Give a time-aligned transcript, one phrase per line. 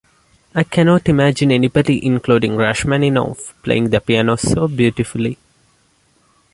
[0.55, 5.37] I cannot imagine anybody, including Rachmaninoff, playing the piano so beautifully.